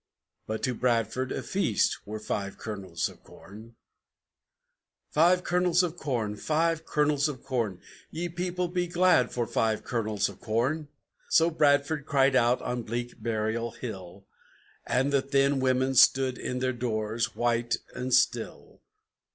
But 0.47 0.63
to 0.63 0.73
Bradford 0.73 1.31
a 1.31 1.43
feast 1.43 2.07
were 2.07 2.19
Five 2.19 2.57
Kernels 2.57 3.07
of 3.07 3.21
Corn! 3.23 3.61
II 3.75 3.75
"Five 5.11 5.43
Kernels 5.43 5.83
of 5.83 5.95
Corn! 5.95 6.35
Five 6.37 6.87
Kernels 6.87 7.27
of 7.27 7.43
Corn! 7.43 7.79
Ye 8.09 8.27
people, 8.27 8.67
be 8.67 8.87
glad 8.87 9.31
for 9.31 9.45
Five 9.45 9.83
Kernels 9.83 10.27
of 10.27 10.39
Corn!" 10.39 10.87
So 11.29 11.51
Bradford 11.51 12.07
cried 12.07 12.35
out 12.35 12.63
on 12.63 12.81
bleak 12.81 13.21
Burial 13.21 13.69
Hill, 13.69 14.25
And 14.87 15.13
the 15.13 15.21
thin 15.21 15.59
women 15.59 15.93
stood 15.93 16.39
in 16.39 16.57
their 16.57 16.73
doors, 16.73 17.35
white 17.35 17.77
and 17.93 18.11
still. 18.11 18.81